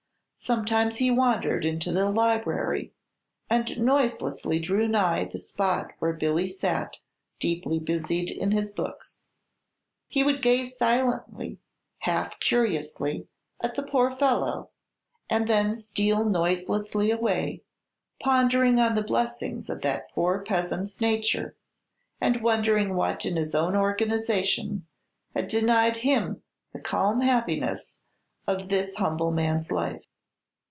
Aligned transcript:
Sometimes 0.43 0.97
he 0.97 1.11
wandered 1.11 1.63
into 1.63 1.91
the 1.93 2.09
library, 2.09 2.93
and 3.47 3.79
noiselessly 3.79 4.57
drew 4.57 4.87
nigh 4.87 5.23
the 5.23 5.37
spot 5.37 5.91
where 5.99 6.13
Billy 6.13 6.47
sat 6.47 6.97
deeply 7.39 7.77
busied 7.77 8.31
in 8.31 8.51
his 8.51 8.71
books. 8.71 9.27
He 10.07 10.23
would 10.23 10.41
gaze 10.41 10.73
silently, 10.79 11.59
half 11.99 12.39
curiously, 12.39 13.27
at 13.61 13.75
the 13.75 13.83
poor 13.83 14.09
fellow, 14.11 14.71
and 15.29 15.47
then 15.47 15.75
steal 15.75 16.25
noiselessly 16.25 17.11
away, 17.11 17.61
pondering 18.19 18.79
on 18.79 18.95
the 18.95 19.03
blessings 19.03 19.69
of 19.69 19.83
that 19.83 20.09
poor 20.11 20.43
peasant's 20.43 20.99
nature, 20.99 21.55
and 22.19 22.41
wondering 22.41 22.95
what 22.95 23.27
in 23.27 23.35
his 23.35 23.53
own 23.53 23.75
organization 23.75 24.87
had 25.35 25.47
denied 25.47 25.97
him 25.97 26.41
the 26.73 26.79
calm 26.79 27.21
happiness 27.21 27.99
of 28.47 28.69
this 28.69 28.95
humble 28.95 29.29
man's 29.31 29.71
life. 29.71 30.01